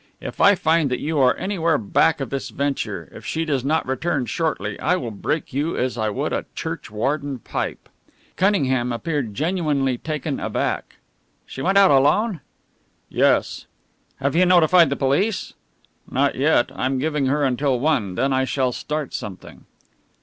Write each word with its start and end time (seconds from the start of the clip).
If 0.19 0.41
I 0.41 0.55
find 0.55 0.89
that 0.89 0.99
you 0.99 1.19
are 1.19 1.37
anywhere 1.37 1.77
back 1.77 2.21
of 2.21 2.31
this 2.31 2.49
venture 2.49 3.07
if 3.13 3.23
she 3.23 3.45
does 3.45 3.63
not 3.63 3.85
return 3.85 4.25
shortly 4.25 4.79
I 4.79 4.95
will 4.95 5.11
break 5.11 5.53
you 5.53 5.77
as 5.77 5.95
I 5.95 6.09
would 6.09 6.33
a 6.33 6.45
churchwarden 6.55 7.37
pipe." 7.43 7.87
Cunningham 8.35 8.91
appeared 8.91 9.35
genuinely 9.35 9.99
taken 9.99 10.39
aback. 10.39 10.95
"She 11.45 11.61
went 11.61 11.77
out 11.77 11.91
alone?" 11.91 12.39
"Yes." 13.09 13.67
"Have 14.15 14.35
you 14.35 14.43
notified 14.43 14.89
the 14.89 14.95
police?" 14.95 15.53
"Not 16.09 16.33
yet. 16.33 16.71
I'm 16.73 16.97
giving 16.97 17.27
her 17.27 17.43
until 17.43 17.79
one; 17.79 18.15
then 18.15 18.33
I 18.33 18.43
shall 18.43 18.71
start 18.71 19.13
something." 19.13 19.65